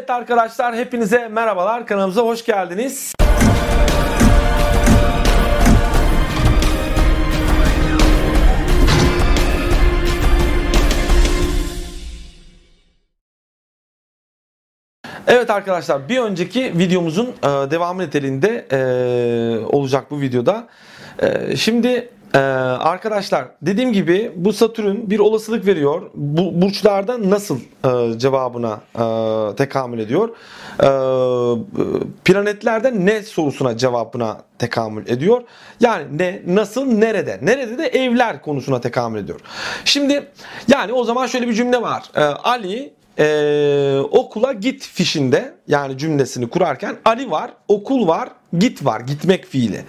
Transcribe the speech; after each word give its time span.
Evet 0.00 0.10
arkadaşlar 0.10 0.76
hepinize 0.76 1.28
merhabalar. 1.28 1.86
Kanalımıza 1.86 2.22
hoş 2.22 2.44
geldiniz. 2.44 3.12
Evet 15.26 15.50
arkadaşlar 15.50 16.08
bir 16.08 16.18
önceki 16.18 16.78
videomuzun 16.78 17.26
e, 17.26 17.70
devamı 17.70 18.02
niteliğinde 18.02 18.66
e, 18.72 18.78
olacak 19.66 20.10
bu 20.10 20.20
videoda. 20.20 20.68
E, 21.18 21.56
şimdi 21.56 22.08
e, 22.34 22.38
arkadaşlar 22.38 23.48
dediğim 23.62 23.92
gibi 23.92 24.32
bu 24.36 24.52
Satürn 24.52 25.10
bir 25.10 25.18
olasılık 25.18 25.66
veriyor. 25.66 26.10
Bu 26.14 26.62
burçlarda 26.62 27.30
nasıl 27.30 27.58
e, 27.84 28.18
cevabına 28.18 28.80
e, 28.94 29.56
tekamül 29.56 29.98
ediyor? 29.98 30.28
E, 30.78 30.88
planetlerde 32.24 33.06
ne 33.06 33.22
sorusuna 33.22 33.76
cevabına 33.76 34.42
tekamül 34.58 35.08
ediyor. 35.08 35.42
Yani 35.80 36.18
ne, 36.18 36.42
nasıl, 36.46 36.84
nerede? 36.84 37.38
Nerede 37.42 37.78
de 37.78 37.86
evler 37.86 38.42
konusuna 38.42 38.80
tekamül 38.80 39.18
ediyor. 39.18 39.40
Şimdi 39.84 40.28
yani 40.68 40.92
o 40.92 41.04
zaman 41.04 41.26
şöyle 41.26 41.48
bir 41.48 41.54
cümle 41.54 41.82
var. 41.82 42.02
E, 42.16 42.22
Ali 42.22 42.92
ee, 43.20 43.98
okula 44.10 44.52
git 44.52 44.82
fişinde 44.82 45.54
yani 45.68 45.98
cümlesini 45.98 46.48
kurarken 46.48 46.96
Ali 47.04 47.30
var, 47.30 47.50
okul 47.68 48.08
var, 48.08 48.28
git 48.58 48.84
var, 48.84 49.00
gitmek 49.00 49.44
fiili. 49.44 49.84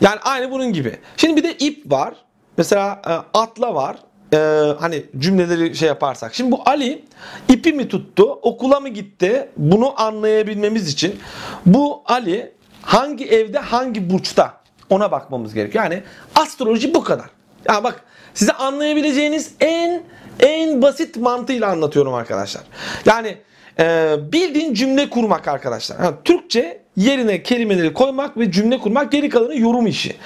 Yani 0.00 0.18
aynı 0.22 0.50
bunun 0.50 0.72
gibi. 0.72 0.96
Şimdi 1.16 1.36
bir 1.36 1.42
de 1.42 1.54
ip 1.54 1.92
var. 1.92 2.14
Mesela 2.56 3.02
e, 3.06 3.38
atla 3.38 3.74
var. 3.74 3.96
Ee, 4.32 4.36
hani 4.80 5.04
cümleleri 5.18 5.76
şey 5.76 5.88
yaparsak. 5.88 6.34
Şimdi 6.34 6.52
bu 6.52 6.62
Ali 6.66 7.04
ipi 7.48 7.72
mi 7.72 7.88
tuttu, 7.88 8.38
okula 8.42 8.80
mı 8.80 8.88
gitti? 8.88 9.48
Bunu 9.56 10.00
anlayabilmemiz 10.02 10.88
için 10.88 11.20
bu 11.66 12.02
Ali 12.06 12.52
hangi 12.82 13.26
evde, 13.28 13.58
hangi 13.58 14.10
burçta 14.10 14.54
ona 14.90 15.10
bakmamız 15.10 15.54
gerekiyor. 15.54 15.84
Yani 15.84 16.02
astroloji 16.34 16.94
bu 16.94 17.04
kadar. 17.04 17.26
Ya 17.68 17.84
bak 17.84 18.04
size 18.34 18.52
anlayabileceğiniz 18.52 19.52
en 19.60 20.02
en 20.40 20.82
basit 20.82 21.16
mantığıyla 21.16 21.68
anlatıyorum 21.68 22.14
arkadaşlar. 22.14 22.62
Yani 23.06 23.36
e, 23.80 24.16
bildiğin 24.32 24.74
cümle 24.74 25.10
kurmak 25.10 25.48
arkadaşlar. 25.48 26.04
Yani 26.04 26.14
Türkçe 26.24 26.80
yerine 26.96 27.42
kelimeleri 27.42 27.92
koymak 27.92 28.36
ve 28.38 28.52
cümle 28.52 28.78
kurmak 28.78 29.12
geri 29.12 29.28
kalanı 29.28 29.56
yorum 29.58 29.86
işi. 29.86 30.16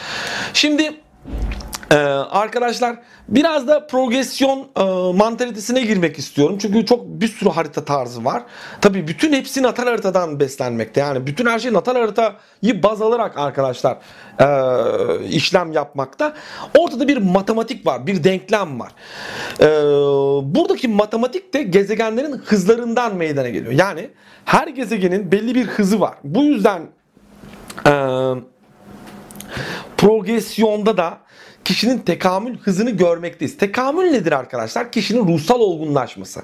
Şimdi 0.52 1.01
ee, 1.92 1.96
arkadaşlar 2.30 2.96
biraz 3.28 3.68
da 3.68 3.86
progresyon 3.86 4.68
e, 4.76 4.82
mantalitesine 5.16 5.82
girmek 5.82 6.18
istiyorum. 6.18 6.58
Çünkü 6.60 6.86
çok 6.86 7.06
bir 7.06 7.28
sürü 7.28 7.50
harita 7.50 7.84
tarzı 7.84 8.24
var. 8.24 8.42
Tabi 8.80 9.08
bütün 9.08 9.32
hepsi 9.32 9.62
natal 9.62 9.84
haritadan 9.84 10.40
beslenmekte. 10.40 11.00
Yani 11.00 11.26
bütün 11.26 11.46
her 11.46 11.58
şey 11.58 11.72
natal 11.72 11.94
haritayı 11.94 12.82
baz 12.82 13.02
alarak 13.02 13.38
arkadaşlar 13.38 13.98
e, 14.40 14.46
işlem 15.28 15.72
yapmakta. 15.72 16.34
Ortada 16.78 17.08
bir 17.08 17.16
matematik 17.16 17.86
var, 17.86 18.06
bir 18.06 18.24
denklem 18.24 18.80
var. 18.80 18.92
E, 19.60 19.66
buradaki 20.54 20.88
matematik 20.88 21.54
de 21.54 21.62
gezegenlerin 21.62 22.32
hızlarından 22.32 23.14
meydana 23.16 23.48
geliyor. 23.48 23.72
Yani 23.72 24.10
her 24.44 24.68
gezegenin 24.68 25.32
belli 25.32 25.54
bir 25.54 25.66
hızı 25.66 26.00
var. 26.00 26.14
Bu 26.24 26.42
yüzden 26.42 26.82
e, 27.86 27.92
progresyonda 29.96 30.96
da 30.96 31.21
kişinin 31.64 31.98
tekamül 31.98 32.58
hızını 32.58 32.90
görmekteyiz. 32.90 33.56
Tekamül 33.56 34.10
nedir 34.10 34.32
arkadaşlar? 34.32 34.92
Kişinin 34.92 35.28
ruhsal 35.28 35.60
olgunlaşması. 35.60 36.42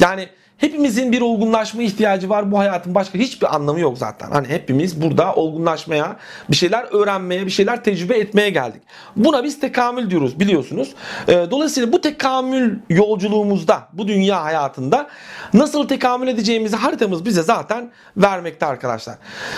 Yani 0.00 0.28
hepimizin 0.60 1.12
bir 1.12 1.20
olgunlaşma 1.20 1.82
ihtiyacı 1.82 2.28
var. 2.28 2.52
Bu 2.52 2.58
hayatın 2.58 2.94
başka 2.94 3.18
hiçbir 3.18 3.54
anlamı 3.54 3.80
yok 3.80 3.98
zaten. 3.98 4.30
Hani 4.30 4.48
hepimiz 4.48 5.02
burada 5.02 5.34
olgunlaşmaya, 5.34 6.16
bir 6.50 6.56
şeyler 6.56 6.86
öğrenmeye, 6.90 7.46
bir 7.46 7.50
şeyler 7.50 7.84
tecrübe 7.84 8.18
etmeye 8.18 8.50
geldik. 8.50 8.82
Buna 9.16 9.44
biz 9.44 9.60
tekamül 9.60 10.10
diyoruz 10.10 10.40
biliyorsunuz. 10.40 10.94
Ee, 11.28 11.46
dolayısıyla 11.50 11.92
bu 11.92 12.00
tekamül 12.00 12.78
yolculuğumuzda, 12.88 13.88
bu 13.92 14.08
dünya 14.08 14.44
hayatında 14.44 15.08
nasıl 15.54 15.88
tekamül 15.88 16.28
edeceğimizi 16.28 16.76
haritamız 16.76 17.24
bize 17.24 17.42
zaten 17.42 17.90
vermekte 18.16 18.66
arkadaşlar. 18.66 19.14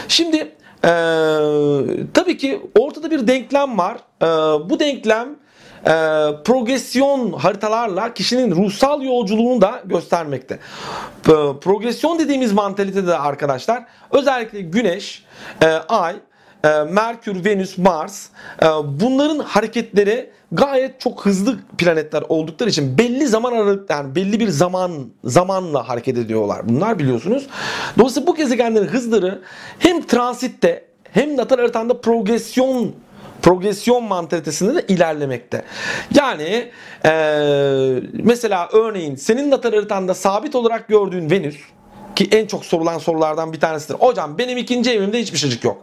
Şimdi 0.08 0.52
ee, 0.84 0.88
tabii 2.14 2.36
ki 2.36 2.60
ortada 2.78 3.10
bir 3.10 3.26
denklem 3.26 3.78
var. 3.78 3.98
Ee, 4.22 4.26
bu 4.70 4.80
denklem 4.80 5.28
e, 5.86 5.92
progresyon 6.44 7.32
haritalarla 7.32 8.14
kişinin 8.14 8.50
ruhsal 8.50 9.02
yolculuğunu 9.02 9.60
da 9.60 9.82
göstermekte. 9.84 10.54
E, 10.54 11.32
progresyon 11.60 12.18
dediğimiz 12.18 12.52
mantalitede 12.52 13.18
arkadaşlar 13.18 13.84
özellikle 14.10 14.60
Güneş, 14.60 15.24
e, 15.62 15.66
Ay, 15.66 16.16
Merkür, 16.90 17.44
Venüs, 17.44 17.78
Mars 17.78 18.26
e, 18.62 18.66
bunların 18.84 19.38
hareketleri 19.38 20.30
gayet 20.52 21.00
çok 21.00 21.26
hızlı 21.26 21.58
planetler 21.78 22.24
oldukları 22.28 22.70
için 22.70 22.98
belli 22.98 23.26
zaman 23.26 23.52
aralık 23.52 23.90
yani 23.90 24.14
belli 24.14 24.40
bir 24.40 24.48
zaman 24.48 24.92
zamanla 25.24 25.88
hareket 25.88 26.18
ediyorlar. 26.18 26.68
Bunlar 26.68 26.98
biliyorsunuz. 26.98 27.46
Dolayısıyla 27.98 28.26
bu 28.26 28.36
gezegenlerin 28.36 28.86
hızları 28.86 29.42
hem 29.78 30.02
transitte 30.02 30.84
hem 31.12 31.36
natal 31.36 31.56
haritanda 31.56 32.00
progresyon 32.00 32.94
progresyon 33.42 34.04
mantalitesinde 34.04 34.74
de 34.74 34.94
ilerlemekte. 34.94 35.64
Yani 36.14 36.70
e, 37.04 37.10
mesela 38.12 38.68
örneğin 38.72 39.16
senin 39.16 39.50
natal 39.50 39.72
haritanda 39.72 40.14
sabit 40.14 40.54
olarak 40.54 40.88
gördüğün 40.88 41.30
Venüs 41.30 41.56
ki 42.16 42.28
en 42.32 42.46
çok 42.46 42.64
sorulan 42.64 42.98
sorulardan 42.98 43.52
bir 43.52 43.60
tanesidir. 43.60 43.94
Hocam 43.94 44.38
benim 44.38 44.58
ikinci 44.58 44.90
evimde 44.90 45.20
hiçbir 45.20 45.38
şeycik 45.38 45.64
yok. 45.64 45.78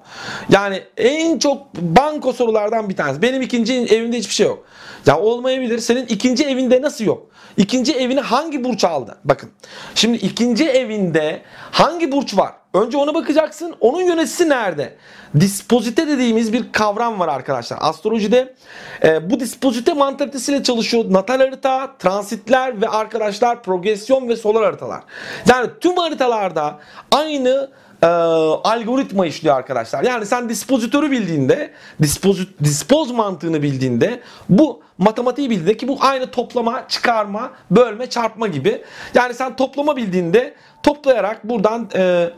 Yani 0.50 0.84
en 0.98 1.40
çok 1.40 1.76
banko 1.76 2.34
sorulardan 2.34 2.90
bir 2.90 2.96
tanesi. 2.96 3.22
Benim 3.22 3.42
ikinci 3.42 3.74
evimde 3.74 4.18
hiçbir 4.18 4.34
şey 4.34 4.48
yok. 4.48 4.66
Ya 5.06 5.20
olmayabilir. 5.20 5.80
Senin 5.80 6.06
ikinci 6.06 6.46
evinde 6.46 6.82
nasıl 6.82 7.06
yok? 7.06 7.29
İkinci 7.58 7.94
evini 7.94 8.20
hangi 8.20 8.64
burç 8.64 8.84
aldı? 8.84 9.18
Bakın. 9.24 9.52
Şimdi 9.96 10.18
ikinci 10.18 10.70
evinde 10.70 11.42
hangi 11.72 12.12
burç 12.12 12.38
var? 12.38 12.52
Önce 12.74 12.98
ona 12.98 13.14
bakacaksın. 13.14 13.76
Onun 13.80 14.02
yöneticisi 14.02 14.50
nerede? 14.50 14.96
Dispozite 15.40 16.08
dediğimiz 16.08 16.54
bir 16.54 16.72
kavram 16.72 17.20
var 17.20 17.28
arkadaşlar. 17.28 17.78
Astrolojide 17.82 18.56
e, 19.04 19.30
bu 19.30 19.40
dispozite 19.40 19.94
mantalitesiyle 19.94 20.64
çalışıyor. 20.64 21.06
Natal 21.10 21.40
harita, 21.40 21.98
transitler 22.00 22.82
ve 22.82 22.90
arkadaşlar 22.90 23.64
progresyon 23.64 24.30
ve 24.30 24.36
solar 24.36 24.64
haritalar. 24.64 25.02
Yani 25.50 25.70
tüm 25.82 25.98
haritalarda 25.98 26.80
aynı 27.12 27.70
e, 28.02 28.06
algoritma 28.06 29.26
işliyor 29.26 29.56
arkadaşlar. 29.56 30.04
Yani 30.04 30.26
sen 30.26 30.50
dispozitörü 30.50 31.12
bildiğinde, 31.12 31.72
dispozit, 32.02 32.50
dispoz 32.64 33.12
mantığını 33.12 33.62
bildiğinde 33.62 34.20
bu 34.50 34.82
matematiği 34.98 35.50
bildiğinde 35.50 35.78
ki 35.78 35.88
bu 35.88 35.98
aynı 36.02 36.32
toplama, 36.32 36.88
çıkarma, 36.88 37.52
bölme, 37.72 38.10
çarpma 38.10 38.48
gibi. 38.48 38.82
Yani 39.14 39.34
sen 39.34 39.56
toplama 39.56 39.96
bildiğinde 39.96 40.54
toplayarak 40.84 41.50
buradan 41.50 41.90
e, 41.96 42.30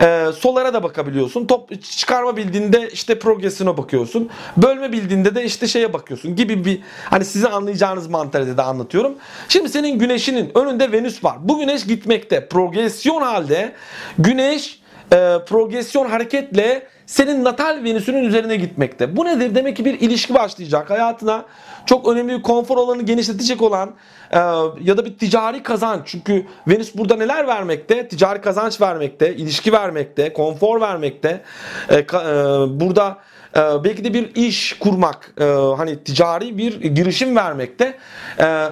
e, 0.00 0.26
solara 0.38 0.74
da 0.74 0.82
bakabiliyorsun. 0.82 1.46
Top, 1.46 1.82
çıkarma 1.82 2.36
bildiğinde 2.36 2.90
işte 2.90 3.18
progresine 3.18 3.76
bakıyorsun. 3.76 4.30
Bölme 4.56 4.92
bildiğinde 4.92 5.34
de 5.34 5.44
işte 5.44 5.66
şeye 5.68 5.92
bakıyorsun 5.92 6.36
gibi 6.36 6.64
bir 6.64 6.80
hani 7.04 7.24
size 7.24 7.48
anlayacağınız 7.48 8.06
mantalitede 8.06 8.62
anlatıyorum. 8.62 9.14
Şimdi 9.48 9.68
senin 9.68 9.98
güneşinin 9.98 10.50
önünde 10.58 10.92
Venüs 10.92 11.24
var. 11.24 11.36
Bu 11.40 11.58
güneş 11.58 11.86
gitmekte. 11.86 12.48
Progresyon 12.48 13.22
halde 13.22 13.72
güneş 14.18 14.79
e, 15.12 15.38
progresyon 15.46 16.06
hareketle 16.06 16.86
senin 17.06 17.44
natal 17.44 17.84
Venüs'ünün 17.84 18.24
üzerine 18.24 18.56
gitmekte. 18.56 19.16
Bu 19.16 19.24
nedir? 19.24 19.54
Demek 19.54 19.76
ki 19.76 19.84
bir 19.84 20.00
ilişki 20.00 20.34
başlayacak. 20.34 20.90
Hayatına 20.90 21.44
çok 21.86 22.08
önemli 22.08 22.38
bir 22.38 22.42
konfor 22.42 22.78
alanı 22.78 23.02
genişletecek 23.02 23.62
olan 23.62 23.94
e, 24.30 24.38
ya 24.82 24.96
da 24.96 25.04
bir 25.04 25.18
ticari 25.18 25.62
kazanç. 25.62 26.00
Çünkü 26.04 26.46
Venüs 26.68 26.94
burada 26.94 27.16
neler 27.16 27.46
vermekte? 27.46 28.08
Ticari 28.08 28.40
kazanç 28.40 28.80
vermekte, 28.80 29.36
ilişki 29.36 29.72
vermekte, 29.72 30.32
konfor 30.32 30.80
vermekte. 30.80 31.40
E, 31.88 32.06
ka, 32.06 32.22
e, 32.22 32.34
burada 32.80 33.18
e, 33.56 33.84
belki 33.84 34.04
de 34.04 34.14
bir 34.14 34.34
iş 34.34 34.78
kurmak, 34.78 35.34
e, 35.40 35.44
hani 35.76 36.04
ticari 36.04 36.58
bir 36.58 36.80
girişim 36.80 37.36
vermekte 37.36 37.94
e, 38.40 38.68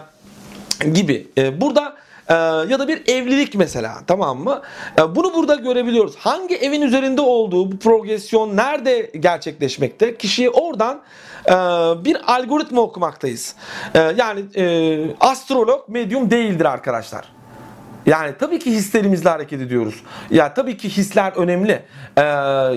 gibi. 0.93 1.26
E, 1.38 1.61
burada 1.61 1.96
ee, 2.28 2.34
ya 2.34 2.78
da 2.78 2.88
bir 2.88 3.08
evlilik 3.08 3.54
mesela 3.54 3.98
tamam 4.06 4.38
mı? 4.38 4.62
Ee, 4.98 5.14
bunu 5.16 5.34
burada 5.34 5.54
görebiliyoruz. 5.54 6.16
Hangi 6.16 6.56
evin 6.56 6.82
üzerinde 6.82 7.20
olduğu 7.20 7.72
bu 7.72 7.78
progresyon 7.78 8.56
nerede 8.56 9.10
gerçekleşmekte? 9.20 10.16
Kişiyi 10.16 10.50
oradan 10.50 11.00
e, 11.46 11.52
bir 12.04 12.34
algoritma 12.34 12.80
okumaktayız. 12.80 13.54
E, 13.94 13.98
yani 13.98 14.44
e, 14.56 15.16
astrolog 15.20 15.88
medyum 15.88 16.30
değildir 16.30 16.64
arkadaşlar. 16.64 17.38
Yani 18.06 18.34
tabii 18.38 18.58
ki 18.58 18.70
hislerimizle 18.70 19.30
hareket 19.30 19.60
ediyoruz. 19.60 20.02
Ya 20.30 20.54
tabii 20.54 20.76
ki 20.76 20.88
hisler 20.88 21.32
önemli. 21.36 21.82
Ee, 22.16 22.22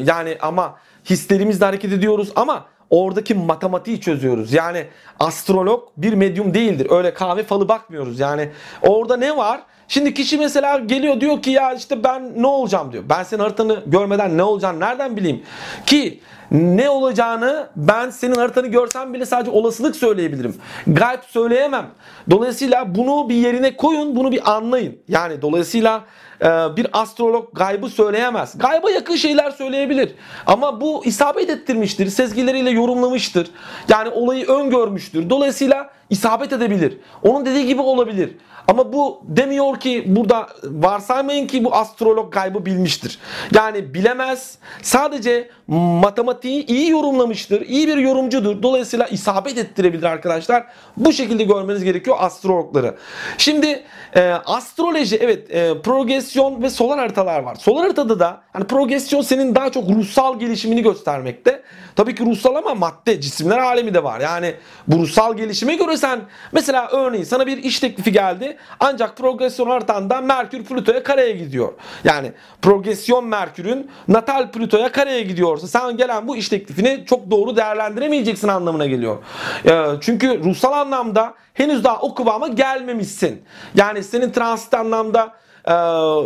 yani 0.06 0.38
ama 0.42 0.76
hislerimizle 1.10 1.66
hareket 1.66 1.92
ediyoruz 1.94 2.32
ama 2.36 2.66
oradaki 2.92 3.36
matematiği 3.36 4.02
çözüyoruz. 4.02 4.54
Yani 4.54 4.86
astrolog 5.20 5.84
bir 5.98 6.14
medyum 6.14 6.54
değildir. 6.54 6.88
Öyle 6.90 7.14
kahve 7.14 7.44
falı 7.44 7.70
bakmıyoruz. 7.70 8.20
Yani 8.20 8.50
orada 8.82 9.18
ne 9.18 9.38
var? 9.38 9.62
Şimdi 9.88 10.14
kişi 10.14 10.38
mesela 10.38 10.80
geliyor 10.80 11.22
diyor 11.22 11.42
ki 11.42 11.50
ya 11.50 11.74
işte 11.74 12.04
ben 12.04 12.42
ne 12.42 12.48
olacağım 12.48 12.92
diyor. 12.92 13.04
Ben 13.10 13.24
senin 13.24 13.42
haritanı 13.42 13.84
görmeden 13.86 14.38
ne 14.38 14.44
olacağını 14.44 14.80
nereden 14.80 15.18
bileyim? 15.18 15.44
Ki 15.86 16.20
ne 16.52 16.90
olacağını 16.90 17.68
ben 17.76 18.10
senin 18.10 18.36
haritanı 18.36 18.68
görsem 18.68 19.14
bile 19.14 19.26
sadece 19.26 19.52
olasılık 19.52 19.96
söyleyebilirim. 19.96 20.56
Gayb 20.88 21.20
söyleyemem. 21.28 21.86
Dolayısıyla 22.30 22.96
bunu 22.96 23.30
bir 23.30 23.36
yerine 23.36 23.76
koyun, 23.78 24.16
bunu 24.16 24.32
bir 24.32 24.52
anlayın. 24.52 24.98
Yani 25.08 25.42
dolayısıyla 25.42 26.04
e, 26.42 26.46
bir 26.46 26.88
astrolog 26.94 27.54
gaybı 27.54 27.90
söyleyemez. 27.90 28.58
Gayba 28.58 28.92
yakın 28.92 29.16
şeyler 29.16 29.52
söyleyebilir. 29.52 30.16
Ama 30.48 30.82
bu 30.82 31.06
isabet 31.06 31.50
ettirmiştir. 31.50 32.08
Sezgileriyle 32.08 32.70
yorumlamıştır. 32.70 33.52
Yani 33.90 34.10
olayı 34.10 34.48
öngörmüştür. 34.48 35.30
Dolayısıyla 35.30 35.92
isabet 36.10 36.54
edebilir. 36.54 36.98
Onun 37.24 37.46
dediği 37.46 37.68
gibi 37.68 37.82
olabilir. 37.82 38.38
Ama 38.68 38.94
bu 38.94 39.22
demiyor 39.24 39.80
ki 39.80 40.04
burada 40.08 40.50
varsaymayın 40.64 41.48
ki 41.48 41.64
bu 41.64 41.76
astrolog 41.76 42.34
gaybı 42.34 42.66
bilmiştir. 42.66 43.20
Yani 43.56 43.94
bilemez. 43.94 44.58
Sadece 44.82 45.50
matematiği 45.76 46.66
iyi 46.66 46.90
yorumlamıştır. 46.90 47.62
İyi 47.62 47.88
bir 47.88 47.98
yorumcudur. 47.98 48.64
Dolayısıyla 48.64 49.08
isabet 49.08 49.58
ettirebilir 49.58 50.04
arkadaşlar. 50.04 50.64
Bu 50.98 51.14
şekilde 51.14 51.44
görmeniz 51.44 51.84
gerekiyor 51.84 52.18
astrologları. 52.20 52.96
Şimdi 53.38 53.84
e, 54.16 54.22
astroloji 54.46 55.18
evet 55.18 55.56
e, 55.56 55.82
progresyon 55.82 56.64
ve 56.64 56.70
solar 56.70 57.00
haritalar 57.00 57.40
var. 57.40 57.56
Solar 57.56 57.84
haritada 57.84 58.20
da 58.20 58.42
hani 58.54 58.64
progresyon 58.66 59.22
senin 59.22 59.56
daha 59.56 59.72
çok 59.72 59.90
ruhsal 59.90 60.40
gelişimini 60.40 60.82
göstermekte. 60.82 61.64
Tabii 61.96 62.16
ki 62.16 62.26
ruhsal 62.26 62.56
ama 62.56 62.76
madde 62.76 63.22
cisimler 63.22 63.58
alemi 63.58 63.94
de 63.94 64.04
var. 64.04 64.20
Yani 64.20 64.56
bu 64.88 64.98
ruhsal 64.98 65.38
gelişime 65.38 65.76
göre 65.76 65.98
sen 65.98 66.20
mesela 66.52 66.88
örneğin 66.92 67.24
sana 67.24 67.48
bir 67.48 67.58
iş 67.58 67.80
teklifi 67.80 68.12
geldi. 68.12 68.58
Ancak 68.80 69.18
progresyon 69.18 69.70
haritanda 69.70 70.22
Merkür 70.22 70.64
Plüto'ya 70.64 71.04
kareye 71.04 71.32
gidiyor. 71.32 71.74
Yani 72.04 72.32
progresyon 72.62 73.26
Merkür'ün 73.26 73.92
natal 74.08 74.52
Plüto'ya 74.52 74.92
kareye 74.92 75.22
gidiyorsa 75.62 75.80
sen 75.80 75.98
gelen 75.98 76.28
bu 76.28 76.38
iş 76.38 76.50
teklifini 76.50 77.06
çok 77.06 77.32
doğru 77.32 77.56
değerlendiremeyeceksin 77.56 78.48
anlamına 78.48 78.86
geliyor. 78.86 79.18
Ee, 79.66 79.86
çünkü 80.02 80.44
ruhsal 80.44 80.74
anlamda 80.74 81.34
henüz 81.54 81.84
daha 81.84 82.02
o 82.02 82.14
kıvama 82.14 82.48
gelmemişsin. 82.48 83.42
Yani 83.76 84.04
senin 84.04 84.32
transit 84.32 84.74
anlamda 84.74 85.34
ee, 85.66 85.74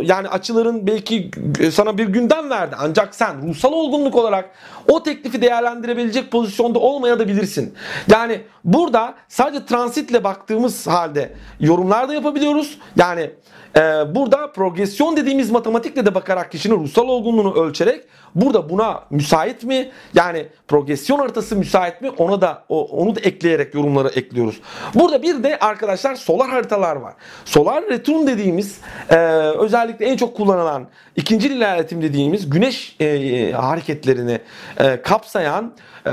yani 0.04 0.30
açıların 0.30 0.88
belki 0.88 1.32
sana 1.72 1.98
bir 1.98 2.08
gündem 2.08 2.50
verdi. 2.50 2.76
Ancak 2.80 3.16
sen 3.16 3.48
ruhsal 3.48 3.74
olgunluk 3.74 4.16
olarak 4.16 4.50
o 4.88 5.04
teklifi 5.04 5.42
değerlendirebilecek 5.42 6.32
pozisyonda 6.32 6.80
olmayabilirsin. 6.80 7.74
Yani 8.12 8.42
burada 8.64 9.14
sadece 9.28 9.66
transitle 9.66 10.24
baktığımız 10.24 10.88
halde 10.88 11.34
yorumlar 11.60 12.10
da 12.10 12.14
yapabiliyoruz. 12.14 12.78
Yani 12.96 13.32
e, 13.77 13.81
burada 14.16 14.51
progresyon 14.51 15.18
dediğimiz 15.18 15.51
matematikle 15.51 16.06
de 16.06 16.16
bakarak 16.16 16.51
kişinin 16.51 16.80
ruhsal 16.80 17.07
olgunluğunu 17.07 17.54
ölçerek 17.54 18.04
burada 18.36 18.69
buna 18.69 19.04
müsait 19.10 19.63
mi? 19.63 19.92
Yani 20.13 20.48
progresyon 20.68 21.19
haritası 21.19 21.56
müsait 21.56 22.01
mi? 22.01 22.10
Ona 22.10 22.42
da 22.42 22.63
onu 22.69 23.16
da 23.16 23.19
ekleyerek 23.19 23.74
yorumları 23.74 24.07
ekliyoruz. 24.07 24.62
Burada 24.95 25.24
bir 25.24 25.44
de 25.44 25.60
arkadaşlar 25.60 26.16
solar 26.16 26.50
haritalar 26.50 26.95
var. 26.95 27.13
Solar 27.45 27.83
return 27.89 28.27
dediğimiz 28.27 28.80
e, 29.10 29.16
özellikle 29.60 30.06
en 30.06 30.18
çok 30.18 30.38
kullanılan 30.38 30.88
ikinci 31.16 31.48
ilerletim 31.48 32.01
dediğimiz 32.01 32.50
güneş 32.50 32.95
e, 33.00 33.51
hareketlerini 33.51 34.39
e, 34.77 35.01
kapsayan 35.01 35.74
e, 36.06 36.12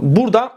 burada 0.00 0.52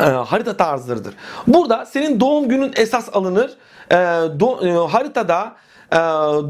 e, 0.00 0.04
harita 0.04 0.56
tarzlarıdır. 0.56 1.14
Burada 1.46 1.86
senin 1.86 2.20
doğum 2.20 2.48
günün 2.48 2.72
esas 2.76 3.08
alınır. 3.12 3.56
E, 3.90 3.96
do, 4.40 4.66
e, 4.66 4.88
haritada 4.88 5.56
ee, 5.92 5.96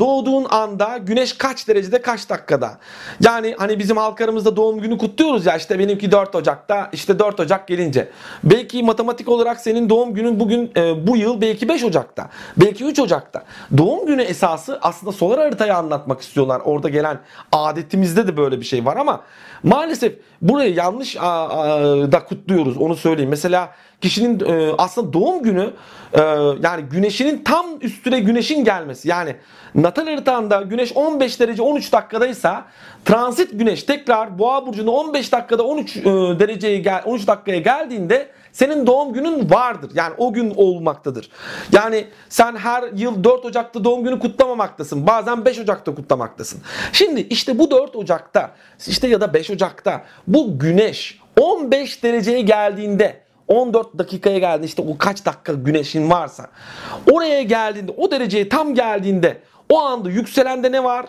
doğduğun 0.01 0.47
anda 0.51 0.99
güneş 0.99 1.33
kaç 1.33 1.69
derecede 1.69 2.03
kaç 2.03 2.31
dakikada. 2.31 2.79
Yani 3.21 3.55
hani 3.59 3.79
bizim 3.79 3.97
halkarımızda 3.97 4.57
doğum 4.57 4.81
günü 4.81 4.99
kutluyoruz 4.99 5.47
ya 5.47 5.57
işte 5.57 5.79
benimki 5.79 6.13
4 6.13 6.35
Ocak'ta 6.35 6.91
işte 6.93 7.19
4 7.19 7.41
Ocak 7.41 7.69
gelince. 7.69 8.09
Belki 8.45 8.83
matematik 8.83 9.29
olarak 9.29 9.61
senin 9.61 9.89
doğum 9.89 10.15
günün 10.15 10.41
bugün 10.41 10.73
e, 10.77 11.07
bu 11.07 11.17
yıl 11.17 11.41
belki 11.41 11.69
5 11.69 11.85
Ocak'ta. 11.85 12.29
Belki 12.57 12.85
3 12.85 12.99
Ocak'ta. 12.99 13.43
Doğum 13.77 14.07
günü 14.07 14.23
esası 14.23 14.79
aslında 14.83 15.13
solar 15.13 15.41
haritayı 15.41 15.77
anlatmak 15.77 16.21
istiyorlar. 16.21 16.63
Orada 16.65 16.89
gelen 16.89 17.19
adetimizde 17.53 18.27
de 18.27 18.37
böyle 18.37 18.61
bir 18.61 18.67
şey 18.67 18.85
var 18.85 18.97
ama 18.97 19.21
maalesef 19.63 20.13
burayı 20.43 20.75
yanlış 20.75 21.17
da 22.13 22.25
kutluyoruz 22.25 22.77
onu 22.77 22.97
söyleyeyim. 22.97 23.31
Mesela 23.31 23.75
kişinin 24.01 24.41
e, 24.41 24.73
aslında 24.79 25.13
doğum 25.13 25.43
günü 25.43 25.71
e, 26.13 26.21
yani 26.63 26.83
güneşinin 26.91 27.45
tam 27.45 27.67
üstüne 27.81 28.21
güneşin 28.21 28.65
gelmesi. 28.65 29.09
Yani 29.09 29.37
natal 29.75 30.07
haritanda 30.07 30.63
güneş 30.63 30.93
15 30.95 31.41
derece 31.41 31.63
13 31.63 31.93
dakikadaysa 31.93 32.65
transit 33.05 33.51
güneş 33.53 33.83
tekrar 33.83 34.39
boğa 34.39 34.67
burcunda 34.67 34.91
15 34.91 35.33
dakikada 35.33 35.63
13 35.63 35.97
e, 35.97 36.05
dereceye 36.05 36.79
gel 36.79 37.03
13 37.05 37.27
dakikaya 37.27 37.59
geldiğinde 37.59 38.29
senin 38.53 38.87
doğum 38.87 39.13
günün 39.13 39.51
vardır. 39.51 39.91
Yani 39.95 40.15
o 40.19 40.33
gün 40.33 40.55
olmaktadır. 40.57 41.31
Yani 41.73 42.07
sen 42.29 42.57
her 42.57 42.85
yıl 42.93 43.25
4 43.25 43.45
Ocak'ta 43.45 43.85
doğum 43.85 44.05
günü 44.05 44.19
kutlamamaktasın. 44.19 45.07
Bazen 45.07 45.45
5 45.45 45.59
Ocak'ta 45.59 45.95
kutlamaktasın. 45.95 46.61
Şimdi 46.93 47.21
işte 47.21 47.59
bu 47.59 47.71
4 47.71 47.97
Ocak'ta 47.97 48.51
işte 48.87 49.09
ya 49.09 49.21
da 49.21 49.35
5 49.35 49.51
Ocak'ta 49.51 50.03
bu 50.27 50.59
güneş 50.59 51.21
15 51.41 52.03
dereceye 52.03 52.41
geldiğinde 52.41 53.23
14 53.49 53.99
dakikaya 53.99 54.39
geldi 54.39 54.67
işte 54.67 54.83
o 54.83 54.99
kaç 54.99 55.27
dakika 55.27 55.53
güneşin 55.53 56.11
varsa 56.11 56.47
oraya 57.13 57.43
geldiğinde 57.43 57.93
o 57.97 58.11
dereceye 58.11 58.49
tam 58.49 58.75
geldiğinde 58.75 59.39
o 59.69 59.81
anda 59.81 60.11
yükselende 60.11 60.73
ne 60.73 60.85
var? 60.85 61.07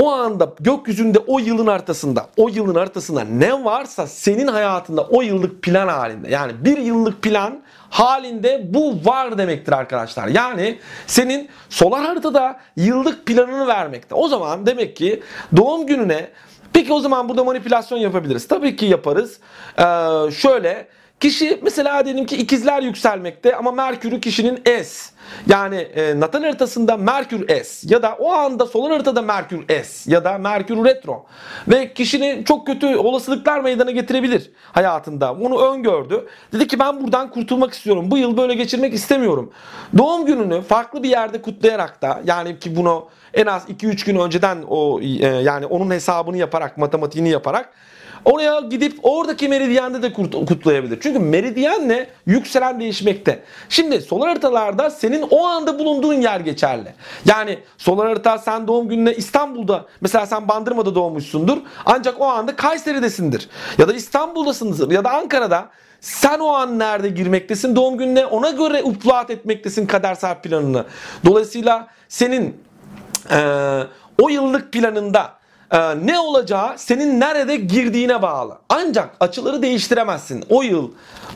O 0.00 0.12
anda 0.12 0.54
gökyüzünde 0.60 1.18
o 1.18 1.38
yılın 1.38 1.66
haritasında, 1.66 2.26
o 2.36 2.48
yılın 2.48 2.74
haritasında 2.74 3.24
ne 3.24 3.64
varsa 3.64 4.06
senin 4.06 4.46
hayatında 4.46 5.02
o 5.02 5.22
yıllık 5.22 5.62
plan 5.62 5.88
halinde. 5.88 6.30
Yani 6.30 6.52
bir 6.64 6.78
yıllık 6.78 7.22
plan 7.22 7.62
halinde 7.90 8.74
bu 8.74 9.04
var 9.04 9.38
demektir 9.38 9.72
arkadaşlar. 9.72 10.28
Yani 10.28 10.78
senin 11.06 11.48
solar 11.68 12.04
haritada 12.04 12.60
yıllık 12.76 13.26
planını 13.26 13.66
vermekte. 13.66 14.14
O 14.14 14.28
zaman 14.28 14.66
demek 14.66 14.96
ki 14.96 15.22
doğum 15.56 15.86
gününe 15.86 16.28
peki 16.72 16.92
o 16.92 17.00
zaman 17.00 17.28
burada 17.28 17.44
manipülasyon 17.44 17.98
yapabiliriz. 17.98 18.48
Tabii 18.48 18.76
ki 18.76 18.86
yaparız. 18.86 19.40
Ee, 19.78 19.84
şöyle 20.30 20.88
Kişi 21.20 21.60
mesela 21.62 22.04
diyelim 22.04 22.26
ki 22.26 22.36
ikizler 22.36 22.82
yükselmekte 22.82 23.56
ama 23.56 23.72
Merkür'ü 23.72 24.20
kişinin 24.20 24.62
S. 24.64 25.10
Yani 25.46 25.76
e, 25.76 26.20
natal 26.20 26.42
haritasında 26.42 26.96
Merkür 26.96 27.64
S 27.64 27.94
ya 27.94 28.02
da 28.02 28.16
o 28.18 28.32
anda 28.32 28.66
solar 28.66 28.92
haritada 28.92 29.22
Merkür 29.22 29.82
S 29.84 30.12
ya 30.12 30.24
da 30.24 30.38
Merkür 30.38 30.84
retro 30.84 31.26
ve 31.68 31.94
kişinin 31.94 32.44
çok 32.44 32.66
kötü 32.66 32.96
olasılıklar 32.96 33.60
meydana 33.60 33.90
getirebilir 33.90 34.50
hayatında. 34.72 35.40
Bunu 35.40 35.62
öngördü. 35.72 36.26
Dedi 36.52 36.66
ki 36.66 36.78
ben 36.78 37.02
buradan 37.02 37.30
kurtulmak 37.30 37.74
istiyorum. 37.74 38.10
Bu 38.10 38.18
yıl 38.18 38.36
böyle 38.36 38.54
geçirmek 38.54 38.94
istemiyorum. 38.94 39.52
Doğum 39.98 40.26
gününü 40.26 40.62
farklı 40.62 41.02
bir 41.02 41.08
yerde 41.08 41.42
kutlayarak 41.42 42.02
da 42.02 42.22
yani 42.24 42.58
ki 42.58 42.76
bunu 42.76 43.08
en 43.34 43.46
az 43.46 43.68
2-3 43.68 44.06
gün 44.06 44.18
önceden 44.18 44.58
o 44.68 45.00
e, 45.00 45.26
yani 45.26 45.66
onun 45.66 45.90
hesabını 45.90 46.36
yaparak 46.36 46.78
matematiğini 46.78 47.28
yaparak 47.28 47.72
Oraya 48.26 48.60
gidip 48.60 48.98
oradaki 49.02 49.48
meridyanda 49.48 50.02
da 50.02 50.12
kutlayabilir. 50.46 50.98
Çünkü 51.00 51.18
meridyenle 51.18 52.08
yükselen 52.26 52.80
değişmekte. 52.80 53.42
Şimdi 53.68 54.00
solar 54.00 54.28
haritalarda 54.28 54.90
senin 54.90 55.22
o 55.30 55.44
anda 55.46 55.78
bulunduğun 55.78 56.14
yer 56.14 56.40
geçerli. 56.40 56.94
Yani 57.24 57.58
solar 57.78 58.08
harita 58.08 58.38
sen 58.38 58.66
doğum 58.66 58.88
gününe 58.88 59.14
İstanbul'da 59.14 59.84
mesela 60.00 60.26
sen 60.26 60.48
Bandırma'da 60.48 60.94
doğmuşsundur. 60.94 61.58
Ancak 61.84 62.20
o 62.20 62.24
anda 62.24 62.56
Kayseri'desindir. 62.56 63.48
Ya 63.78 63.88
da 63.88 63.92
İstanbul'dasındır 63.92 64.90
ya 64.90 65.04
da 65.04 65.10
Ankara'da. 65.10 65.68
Sen 66.00 66.38
o 66.38 66.48
an 66.48 66.78
nerede 66.78 67.08
girmektesin 67.08 67.76
doğum 67.76 67.98
gününe 67.98 68.26
ona 68.26 68.50
göre 68.50 68.82
upload 68.82 69.28
etmektesin 69.28 69.86
kadersel 69.86 70.40
planını. 70.40 70.84
Dolayısıyla 71.24 71.88
senin 72.08 72.60
e, 73.30 73.38
o 74.22 74.28
yıllık 74.28 74.72
planında 74.72 75.35
e, 75.70 76.06
ne 76.06 76.18
olacağı 76.18 76.78
senin 76.78 77.20
nerede 77.20 77.56
girdiğine 77.56 78.22
bağlı. 78.22 78.58
Ancak 78.68 79.10
açıları 79.20 79.62
değiştiremezsin. 79.62 80.44
O 80.48 80.62
yıl 80.62 80.90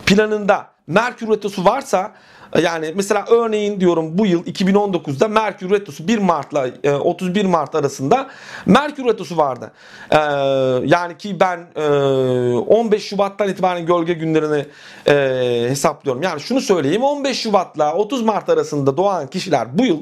planında 0.07 0.67
Merkür 0.87 1.29
Retrosu 1.29 1.65
varsa 1.65 2.13
yani 2.59 2.93
mesela 2.97 3.25
örneğin 3.31 3.81
diyorum 3.81 4.19
bu 4.19 4.27
yıl 4.27 4.45
2019'da 4.45 5.29
Merkür 5.29 5.71
Retrosu 5.71 6.09
1 6.09 6.19
Mart'la 6.19 6.69
31 7.01 7.45
e, 7.45 7.49
Mart 7.49 7.75
arasında 7.75 8.27
Merkür 8.67 9.05
Retrosu 9.05 9.37
vardı. 9.37 9.73
E, 10.11 10.17
yani 10.87 11.19
ki 11.19 11.41
ben 11.41 11.61
15 12.61 13.03
e, 13.03 13.09
Şubat'tan 13.09 13.49
itibaren 13.49 13.87
gölge 13.87 14.13
günlerini 14.13 14.67
hesaplıyorum. 15.69 16.23
Yani 16.23 16.41
şunu 16.41 16.61
söyleyeyim 16.61 17.03
15 17.03 17.41
Şubat'la 17.41 17.95
30 17.95 18.23
Mart 18.23 18.49
arasında 18.49 18.97
doğan 18.97 19.27
kişiler 19.27 19.79
bu 19.79 19.85
yıl 19.85 19.99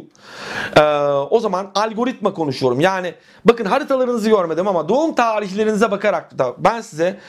o 1.31 1.40
zaman 1.40 1.71
algoritma 1.75 2.35
konuşuyorum. 2.35 2.81
Yani 2.81 3.14
bakın 3.45 3.64
haritalarınızı 3.64 4.28
görmedim 4.28 4.69
ama 4.69 4.88
doğum 4.88 5.14
tarihlerinize 5.14 5.90
bakarak 5.90 6.38
da 6.38 6.55
ben 6.59 6.81
size 6.81 7.21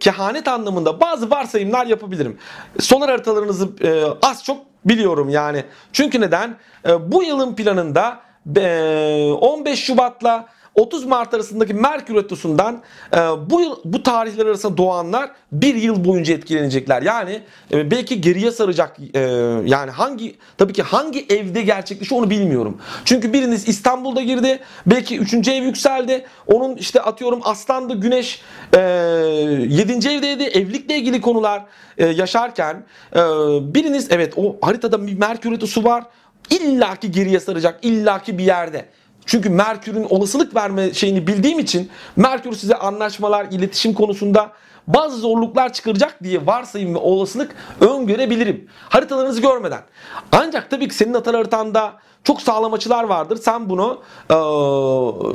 kehanet 0.00 0.48
anlamında 0.48 1.00
bazı 1.00 1.30
varsayımlar 1.30 1.86
yapabilirim. 1.86 2.38
Solar 2.80 3.10
haritalarınızı 3.10 3.68
e, 3.86 4.04
az 4.22 4.44
çok 4.44 4.66
biliyorum 4.84 5.28
yani. 5.28 5.64
Çünkü 5.92 6.20
neden? 6.20 6.56
E, 6.88 7.12
bu 7.12 7.22
yılın 7.22 7.54
planında 7.54 8.20
e, 8.56 9.32
15 9.40 9.84
Şubat'la 9.84 10.46
30 10.76 11.04
Mart 11.04 11.34
arasındaki 11.34 11.74
Merkür 11.74 12.14
Retrosu'ndan 12.14 12.82
e, 13.12 13.18
bu 13.50 13.60
yıl 13.60 13.76
bu 13.84 14.02
tarihler 14.02 14.46
arasında 14.46 14.76
doğanlar 14.76 15.30
bir 15.52 15.74
yıl 15.74 16.04
boyunca 16.04 16.34
etkilenecekler. 16.34 17.02
Yani 17.02 17.42
e, 17.72 17.90
belki 17.90 18.20
geriye 18.20 18.50
saracak 18.50 18.96
e, 19.14 19.20
yani 19.64 19.90
hangi 19.90 20.36
tabii 20.58 20.72
ki 20.72 20.82
hangi 20.82 21.26
evde 21.28 21.62
gerçekleşiyor 21.62 22.20
onu 22.20 22.30
bilmiyorum. 22.30 22.78
Çünkü 23.04 23.32
biriniz 23.32 23.68
İstanbul'da 23.68 24.22
girdi. 24.22 24.60
Belki 24.86 25.18
3. 25.18 25.48
ev 25.48 25.62
yükseldi. 25.62 26.26
Onun 26.46 26.76
işte 26.76 27.00
atıyorum 27.00 27.40
Aslan'da 27.44 27.94
Güneş 27.94 28.40
e, 28.74 28.78
7. 28.78 30.08
evdeydi. 30.08 30.42
Evlilikle 30.42 30.96
ilgili 30.96 31.20
konular 31.20 31.64
e, 31.98 32.06
yaşarken 32.06 32.84
e, 33.12 33.18
biriniz 33.74 34.08
evet 34.10 34.32
o 34.36 34.56
haritada 34.62 35.06
bir 35.06 35.18
Merkür 35.18 35.52
Retrosu 35.52 35.84
var. 35.84 36.04
İllaki 36.50 37.10
geriye 37.10 37.40
saracak. 37.40 37.78
illaki 37.84 38.38
bir 38.38 38.44
yerde. 38.44 38.88
Çünkü 39.26 39.50
Merkür'ün 39.50 40.06
olasılık 40.10 40.54
verme 40.54 40.94
şeyini 40.94 41.26
bildiğim 41.26 41.58
için 41.58 41.90
Merkür 42.16 42.52
size 42.52 42.74
anlaşmalar, 42.74 43.46
iletişim 43.50 43.94
konusunda 43.94 44.52
bazı 44.86 45.16
zorluklar 45.16 45.72
çıkaracak 45.72 46.22
diye 46.22 46.46
varsayım 46.46 46.94
ve 46.94 46.98
olasılık 46.98 47.54
öngörebilirim. 47.80 48.68
Haritalarınızı 48.88 49.40
görmeden. 49.40 49.80
Ancak 50.32 50.70
tabii 50.70 50.88
ki 50.88 50.94
senin 50.94 51.14
atar 51.14 51.36
haritanda 51.36 51.92
çok 52.24 52.42
sağlam 52.42 52.72
açılar 52.72 53.04
vardır. 53.04 53.36
Sen 53.36 53.68
bunu 53.70 54.02
e, 54.30 54.34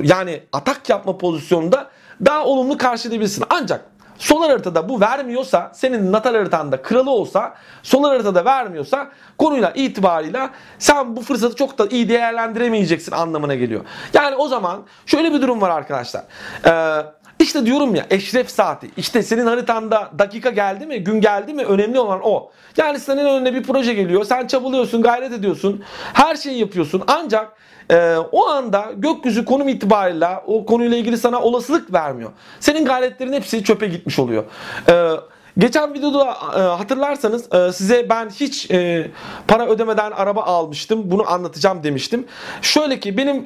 yani 0.07 0.43
atak 0.53 0.89
yapma 0.89 1.17
pozisyonunda 1.17 1.89
daha 2.25 2.45
olumlu 2.45 2.77
karşılayabilirsin. 2.77 3.45
Ancak 3.49 3.85
solar 4.21 4.49
haritada 4.49 4.89
bu 4.89 5.01
vermiyorsa 5.01 5.71
senin 5.73 6.11
natal 6.11 6.35
haritanda 6.35 6.81
kralı 6.81 7.09
olsa 7.09 7.53
solar 7.83 8.11
haritada 8.11 8.45
vermiyorsa 8.45 9.09
konuyla 9.37 9.71
itibarıyla 9.75 10.49
sen 10.79 11.15
bu 11.15 11.21
fırsatı 11.21 11.55
çok 11.55 11.77
da 11.77 11.87
iyi 11.87 12.09
değerlendiremeyeceksin 12.09 13.11
anlamına 13.11 13.55
geliyor. 13.55 13.85
Yani 14.13 14.35
o 14.35 14.47
zaman 14.47 14.81
şöyle 15.05 15.33
bir 15.33 15.41
durum 15.41 15.61
var 15.61 15.69
arkadaşlar. 15.69 16.23
Ee, 16.65 17.05
işte 17.41 17.65
diyorum 17.65 17.95
ya 17.95 18.05
eşref 18.09 18.49
saati. 18.49 18.91
İşte 18.97 19.23
senin 19.23 19.45
haritanda 19.45 20.11
dakika 20.19 20.49
geldi 20.49 20.85
mi, 20.85 21.03
gün 21.03 21.21
geldi 21.21 21.53
mi 21.53 21.63
önemli 21.63 21.99
olan 21.99 22.19
o. 22.23 22.51
Yani 22.77 22.99
senin 22.99 23.25
önüne 23.25 23.53
bir 23.53 23.63
proje 23.63 23.93
geliyor. 23.93 24.23
Sen 24.23 24.47
çabalıyorsun, 24.47 25.01
gayret 25.01 25.33
ediyorsun. 25.33 25.83
Her 26.13 26.35
şeyi 26.35 26.59
yapıyorsun. 26.59 27.03
Ancak 27.07 27.53
e, 27.91 28.15
o 28.31 28.47
anda 28.47 28.91
gökyüzü 28.95 29.45
konum 29.45 29.67
itibariyle 29.67 30.29
o 30.47 30.65
konuyla 30.65 30.97
ilgili 30.97 31.17
sana 31.17 31.41
olasılık 31.41 31.93
vermiyor. 31.93 32.31
Senin 32.59 32.85
gayretlerin 32.85 33.33
hepsi 33.33 33.63
çöpe 33.63 33.87
gitmiş 33.87 34.19
oluyor. 34.19 34.43
E, 34.89 35.11
Geçen 35.57 35.93
videoda 35.93 36.25
e, 36.55 36.59
hatırlarsanız 36.59 37.53
e, 37.53 37.71
size 37.73 38.09
ben 38.09 38.29
hiç 38.29 38.71
e, 38.71 39.11
para 39.47 39.67
ödemeden 39.67 40.11
araba 40.11 40.43
almıştım. 40.43 41.01
Bunu 41.05 41.31
anlatacağım 41.31 41.83
demiştim. 41.83 42.25
Şöyle 42.61 42.99
ki 42.99 43.17
benim 43.17 43.45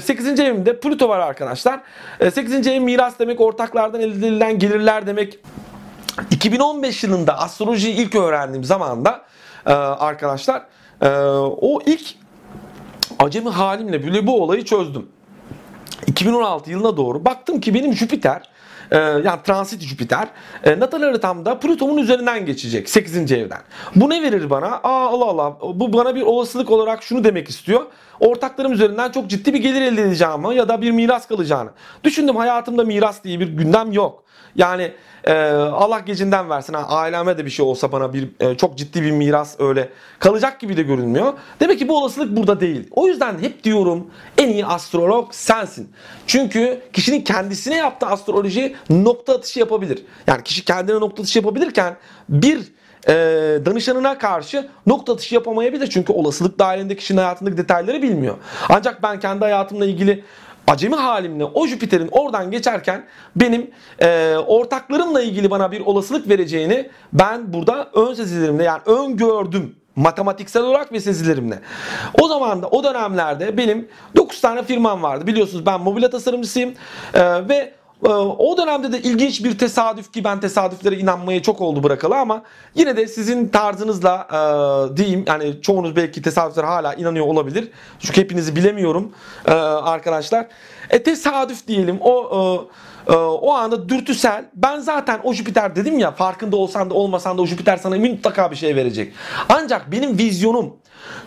8. 0.00 0.40
evimde 0.40 0.80
Pluto 0.80 1.08
var 1.08 1.18
arkadaşlar. 1.18 1.80
8. 2.20 2.66
ev 2.66 2.80
miras 2.80 3.18
demek, 3.18 3.40
ortaklardan 3.40 4.00
elde 4.00 4.26
edilen 4.26 4.58
gelirler 4.58 5.06
demek. 5.06 5.38
2015 6.30 7.04
yılında 7.04 7.38
astrolojiyi 7.38 7.94
ilk 7.94 8.14
öğrendiğim 8.14 8.64
zamanda 8.64 9.22
arkadaşlar 9.98 10.62
o 11.60 11.80
ilk 11.86 12.14
acemi 13.18 13.50
halimle 13.50 14.04
bile 14.04 14.26
bu 14.26 14.42
olayı 14.42 14.64
çözdüm. 14.64 15.08
2016 16.06 16.70
yılına 16.70 16.96
doğru 16.96 17.24
baktım 17.24 17.60
ki 17.60 17.74
benim 17.74 17.92
Jüpiter 17.92 18.53
e, 18.94 18.98
yani 18.98 19.42
transit 19.44 19.82
Jüpiter 19.82 20.28
e, 20.64 20.80
natal 20.80 21.02
haritamda 21.02 21.58
Plüton'un 21.58 21.96
üzerinden 21.96 22.46
geçecek 22.46 22.90
8. 22.90 23.32
evden. 23.32 23.60
Bu 23.96 24.10
ne 24.10 24.22
verir 24.22 24.50
bana? 24.50 24.66
Aa 24.66 25.06
Allah 25.08 25.24
Allah 25.24 25.58
bu 25.74 25.92
bana 25.92 26.14
bir 26.14 26.22
olasılık 26.22 26.70
olarak 26.70 27.02
şunu 27.02 27.24
demek 27.24 27.48
istiyor. 27.48 27.86
Ortaklarım 28.20 28.72
üzerinden 28.72 29.10
çok 29.10 29.30
ciddi 29.30 29.54
bir 29.54 29.58
gelir 29.58 29.82
elde 29.82 30.02
edeceğimi 30.02 30.54
ya 30.54 30.68
da 30.68 30.82
bir 30.82 30.90
miras 30.90 31.28
kalacağını. 31.28 31.70
Düşündüm 32.04 32.36
hayatımda 32.36 32.84
miras 32.84 33.24
diye 33.24 33.40
bir 33.40 33.48
gündem 33.48 33.92
yok. 33.92 34.24
Yani 34.56 34.92
e, 35.24 35.32
Allah 35.52 35.98
gecinden 35.98 36.50
versin. 36.50 36.76
Aileme 36.88 37.38
de 37.38 37.44
bir 37.44 37.50
şey 37.50 37.64
olsa 37.64 37.92
bana 37.92 38.12
bir 38.12 38.28
e, 38.40 38.56
çok 38.56 38.78
ciddi 38.78 39.02
bir 39.02 39.10
miras 39.10 39.60
öyle 39.60 39.88
kalacak 40.18 40.60
gibi 40.60 40.76
de 40.76 40.82
görünmüyor. 40.82 41.32
Demek 41.60 41.78
ki 41.78 41.88
bu 41.88 41.98
olasılık 41.98 42.36
burada 42.36 42.60
değil. 42.60 42.88
O 42.90 43.06
yüzden 43.06 43.38
hep 43.38 43.64
diyorum 43.64 44.10
en 44.38 44.48
iyi 44.48 44.66
astrolog 44.66 45.32
sensin. 45.32 45.92
Çünkü 46.26 46.80
kişinin 46.92 47.20
kendisine 47.20 47.76
yaptığı 47.76 48.06
astroloji 48.06 48.76
nokta 48.90 49.34
atışı 49.34 49.60
yapabilir. 49.60 50.04
Yani 50.26 50.42
kişi 50.42 50.64
kendine 50.64 51.00
nokta 51.00 51.22
atışı 51.22 51.38
yapabilirken 51.38 51.96
bir 52.28 52.60
e, 53.08 53.12
danışanına 53.64 54.18
karşı 54.18 54.68
nokta 54.86 55.12
atışı 55.12 55.34
yapamayabilir. 55.34 55.90
Çünkü 55.90 56.12
olasılık 56.12 56.58
dahilinde 56.58 56.96
kişinin 56.96 57.18
hayatındaki 57.18 57.56
detayları 57.56 58.02
bilmiyor. 58.02 58.36
Ancak 58.68 59.02
ben 59.02 59.20
kendi 59.20 59.44
hayatımla 59.44 59.86
ilgili 59.86 60.24
acemi 60.66 60.96
halimle 60.96 61.44
o 61.44 61.66
Jüpiter'in 61.66 62.08
oradan 62.12 62.50
geçerken 62.50 63.04
benim 63.36 63.70
e, 63.98 64.36
ortaklarımla 64.46 65.22
ilgili 65.22 65.50
bana 65.50 65.72
bir 65.72 65.80
olasılık 65.80 66.28
vereceğini 66.28 66.90
ben 67.12 67.52
burada 67.52 67.90
ön 67.94 68.14
sezilerimle 68.14 68.64
yani 68.64 68.80
öngördüm 68.86 69.76
matematiksel 69.96 70.62
olarak 70.62 70.92
ve 70.92 71.00
sezilerimle. 71.00 71.58
O 72.22 72.28
zaman 72.28 72.62
da 72.62 72.68
o 72.68 72.84
dönemlerde 72.84 73.56
benim 73.56 73.88
9 74.16 74.40
tane 74.40 74.62
firmam 74.62 75.02
vardı. 75.02 75.26
Biliyorsunuz 75.26 75.66
ben 75.66 75.80
mobilya 75.80 76.10
tasarımcısıyım 76.10 76.74
e, 77.14 77.48
ve 77.48 77.72
o 78.12 78.56
dönemde 78.56 78.92
de 78.92 79.02
ilginç 79.02 79.44
bir 79.44 79.58
tesadüf 79.58 80.12
ki 80.12 80.24
ben 80.24 80.40
tesadüflere 80.40 80.96
inanmaya 80.96 81.42
çok 81.42 81.60
oldu 81.60 81.82
bırakalı 81.82 82.16
ama 82.16 82.42
yine 82.74 82.96
de 82.96 83.08
sizin 83.08 83.48
tarzınızla 83.48 84.26
e, 84.30 84.96
diyeyim 84.96 85.24
yani 85.26 85.62
çoğunuz 85.62 85.96
belki 85.96 86.22
tesadüflere 86.22 86.66
hala 86.66 86.94
inanıyor 86.94 87.26
olabilir. 87.26 87.68
Çünkü 87.98 88.20
hepinizi 88.20 88.56
bilemiyorum 88.56 89.12
e, 89.46 89.52
arkadaşlar. 89.52 90.46
E 90.90 91.02
tesadüf 91.02 91.66
diyelim 91.66 91.98
o 92.00 92.68
e, 93.08 93.12
e, 93.12 93.16
o 93.16 93.52
anda 93.52 93.88
dürtüsel 93.88 94.44
ben 94.54 94.78
zaten 94.78 95.20
o 95.24 95.32
Jüpiter 95.32 95.76
dedim 95.76 95.98
ya 95.98 96.10
farkında 96.10 96.56
olsan 96.56 96.90
da 96.90 96.94
olmasan 96.94 97.38
da 97.38 97.42
o 97.42 97.46
Jüpiter 97.46 97.76
sana 97.76 97.96
mutlaka 97.96 98.50
bir 98.50 98.56
şey 98.56 98.76
verecek. 98.76 99.12
Ancak 99.48 99.92
benim 99.92 100.18
vizyonum 100.18 100.76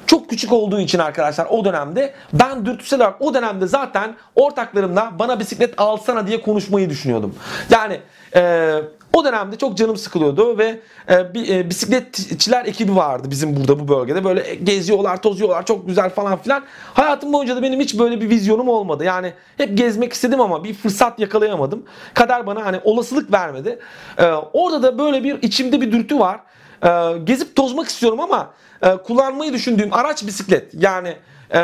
çok 0.08 0.30
küçük 0.30 0.54
olduğu 0.54 0.80
için 0.80 1.00
arkadaşlar 1.00 1.48
o 1.50 1.66
dönemde 1.66 2.14
ben 2.34 2.66
dürtüsel 2.66 3.00
olarak 3.00 3.22
o 3.22 3.34
dönemde 3.34 3.68
zaten 3.68 4.16
ortaklarımla 4.36 5.12
bana 5.20 5.40
bisiklet 5.40 5.74
alsana 5.78 6.28
diye 6.28 6.42
konuşmayı 6.42 6.90
düşünüyordum. 6.90 7.36
Yani 7.70 8.00
e, 8.36 8.74
o 9.14 9.26
dönemde 9.26 9.56
çok 9.56 9.78
canım 9.78 9.98
sıkılıyordu 9.98 10.58
ve 10.58 10.80
e, 11.10 11.34
bir 11.34 11.56
e, 11.56 11.70
bisikletçiler 11.70 12.66
ekibi 12.66 12.96
vardı 12.96 13.28
bizim 13.32 13.56
burada 13.56 13.80
bu 13.80 13.88
bölgede. 13.88 14.24
Böyle 14.24 14.56
geziyorlar, 14.56 15.22
tozuyorlar, 15.22 15.66
çok 15.66 15.88
güzel 15.88 16.10
falan 16.10 16.38
filan. 16.38 16.64
Hayatım 16.94 17.34
boyunca 17.34 17.56
da 17.56 17.62
benim 17.62 17.80
hiç 17.80 18.00
böyle 18.00 18.22
bir 18.22 18.30
vizyonum 18.30 18.70
olmadı. 18.70 19.04
Yani 19.04 19.34
hep 19.58 19.78
gezmek 19.78 20.14
istedim 20.14 20.42
ama 20.42 20.64
bir 20.64 20.74
fırsat 20.74 21.20
yakalayamadım. 21.20 21.84
Kader 22.14 22.48
bana 22.48 22.66
hani 22.66 22.80
olasılık 22.84 23.34
vermedi. 23.34 23.80
E, 24.18 24.26
orada 24.54 24.84
da 24.84 25.00
böyle 25.00 25.24
bir 25.24 25.42
içimde 25.42 25.82
bir 25.82 25.92
dürtü 25.92 26.20
var. 26.20 26.40
E, 26.86 27.18
gezip 27.24 27.56
tozmak 27.56 27.88
istiyorum 27.88 28.20
ama 28.20 28.54
e, 28.82 28.98
kullanmayı 28.98 29.54
düşündüğüm 29.54 29.94
araç 29.94 30.28
bisiklet. 30.28 30.74
Yani 30.74 31.18
e, 31.50 31.60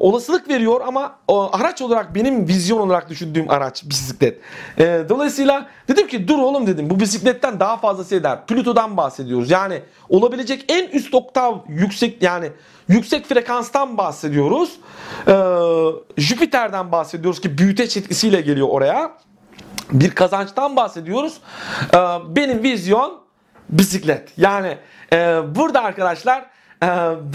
olasılık 0.00 0.48
veriyor 0.48 0.80
ama 0.86 1.16
o, 1.28 1.50
araç 1.52 1.82
olarak 1.82 2.14
benim 2.14 2.48
vizyon 2.48 2.78
olarak 2.78 3.08
düşündüğüm 3.08 3.50
araç 3.50 3.84
bisiklet. 3.84 4.40
E, 4.78 5.02
dolayısıyla 5.08 5.68
dedim 5.88 6.06
ki 6.06 6.28
dur 6.28 6.38
oğlum 6.38 6.66
dedim 6.66 6.90
bu 6.90 7.00
bisikletten 7.00 7.60
daha 7.60 7.76
fazlası 7.76 8.14
eder. 8.14 8.46
Plüto'dan 8.46 8.96
bahsediyoruz. 8.96 9.50
Yani 9.50 9.82
olabilecek 10.08 10.64
en 10.68 10.88
üst 10.88 11.14
oktav 11.14 11.58
yüksek 11.68 12.22
yani 12.22 12.50
yüksek 12.88 13.26
frekanstan 13.26 13.98
bahsediyoruz. 13.98 14.80
E, 15.28 15.34
Jüpiter'den 16.16 16.92
bahsediyoruz 16.92 17.40
ki 17.40 17.58
büyüteç 17.58 17.96
etkisiyle 17.96 18.40
geliyor 18.40 18.68
oraya. 18.70 19.12
Bir 19.92 20.10
kazançtan 20.10 20.76
bahsediyoruz. 20.76 21.40
E, 21.94 21.98
benim 22.36 22.62
vizyon 22.62 23.27
bisiklet. 23.70 24.32
Yani 24.36 24.78
e, 25.12 25.16
burada 25.54 25.82
arkadaşlar 25.82 26.46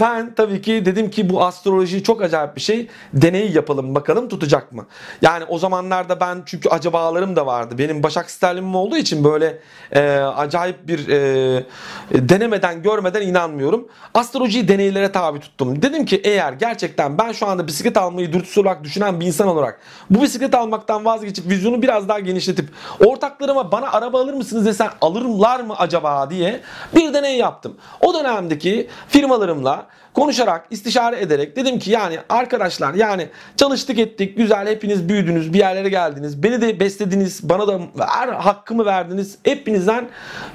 ben 0.00 0.34
tabii 0.34 0.62
ki 0.62 0.86
dedim 0.86 1.10
ki 1.10 1.30
bu 1.30 1.44
astroloji 1.44 2.02
çok 2.02 2.22
acayip 2.22 2.56
bir 2.56 2.60
şey. 2.60 2.88
Deneyi 3.12 3.56
yapalım 3.56 3.94
bakalım 3.94 4.28
tutacak 4.28 4.72
mı? 4.72 4.86
Yani 5.22 5.44
o 5.44 5.58
zamanlarda 5.58 6.20
ben 6.20 6.42
çünkü 6.46 6.68
acabalarım 6.68 7.36
da 7.36 7.46
vardı. 7.46 7.78
Benim 7.78 8.02
Başak 8.02 8.30
Sterlim'im 8.30 8.74
olduğu 8.74 8.96
için 8.96 9.24
böyle 9.24 9.58
e, 9.92 10.00
acayip 10.18 10.88
bir 10.88 11.08
e, 11.08 11.64
denemeden 12.10 12.82
görmeden 12.82 13.22
inanmıyorum. 13.22 13.88
Astrolojiyi 14.14 14.68
deneylere 14.68 15.12
tabi 15.12 15.40
tuttum. 15.40 15.82
Dedim 15.82 16.04
ki 16.04 16.20
eğer 16.24 16.52
gerçekten 16.52 17.18
ben 17.18 17.32
şu 17.32 17.46
anda 17.46 17.66
bisiklet 17.66 17.96
almayı 17.96 18.32
dürtüsü 18.32 18.60
olarak 18.60 18.84
düşünen 18.84 19.20
bir 19.20 19.26
insan 19.26 19.48
olarak 19.48 19.80
bu 20.10 20.22
bisiklet 20.22 20.54
almaktan 20.54 21.04
vazgeçip 21.04 21.50
vizyonu 21.50 21.82
biraz 21.82 22.08
daha 22.08 22.20
genişletip 22.20 22.68
ortaklarıma 23.06 23.72
bana 23.72 23.92
araba 23.92 24.20
alır 24.20 24.34
mısınız 24.34 24.66
desen 24.66 24.90
alırlar 25.00 25.60
mı 25.60 25.74
acaba 25.78 26.30
diye 26.30 26.60
bir 26.96 27.14
deney 27.14 27.36
yaptım. 27.36 27.76
O 28.00 28.14
dönemdeki 28.14 28.88
firma 29.08 29.33
firmalarımla 29.34 29.86
konuşarak, 30.14 30.66
istişare 30.70 31.20
ederek 31.20 31.56
dedim 31.56 31.78
ki 31.78 31.90
yani 31.90 32.18
arkadaşlar 32.28 32.94
yani 32.94 33.28
çalıştık 33.56 33.98
ettik, 33.98 34.36
güzel 34.36 34.66
hepiniz 34.68 35.08
büyüdünüz, 35.08 35.52
bir 35.52 35.58
yerlere 35.58 35.88
geldiniz. 35.88 36.42
Beni 36.42 36.60
de 36.60 36.80
beslediniz, 36.80 37.48
bana 37.48 37.68
da 37.68 37.80
her 37.98 38.28
hakkımı 38.28 38.84
verdiniz. 38.84 39.38
Hepinizden 39.42 40.08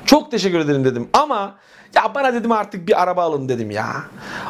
çok 0.06 0.32
teşekkür 0.32 0.60
ederim 0.60 0.86
dedim. 0.86 1.10
Ama 1.14 1.56
ya 1.96 2.16
bana 2.16 2.34
dedim 2.34 2.52
artık 2.52 2.88
bir 2.88 3.02
araba 3.02 3.24
alın 3.24 3.50
dedim 3.50 3.72
ya. 3.72 3.88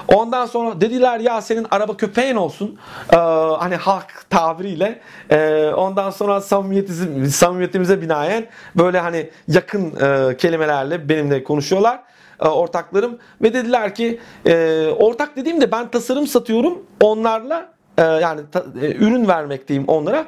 Ondan 0.08 0.46
sonra 0.46 0.82
dediler 0.82 1.20
ya 1.20 1.42
senin 1.42 1.68
araba 1.72 1.98
köpeğin 1.98 2.36
olsun. 2.36 2.80
Ee, 3.14 3.16
hani 3.60 3.76
halk 3.76 4.30
tabiriyle. 4.30 5.00
Ee, 5.30 5.72
ondan 5.76 6.10
sonra 6.10 6.42
samimiyetimize, 6.42 8.02
binaen 8.02 8.46
böyle 8.76 9.00
hani 9.00 9.30
yakın 9.48 9.94
e, 10.02 10.38
kelimelerle 10.38 11.10
benimle 11.10 11.44
konuşuyorlar 11.44 12.00
ortaklarım 12.40 13.18
ve 13.42 13.54
dediler 13.54 13.96
ki 13.96 14.20
e, 14.46 14.86
ortak 14.88 15.36
dediğimde 15.36 15.72
ben 15.72 15.92
tasarım 15.92 16.28
satıyorum 16.28 16.86
onlarla 17.02 17.79
e, 18.00 18.04
yani 18.04 18.42
ta, 18.52 18.64
e, 18.82 18.94
ürün 18.96 19.28
vermekteyim 19.28 19.84
onlara. 19.88 20.26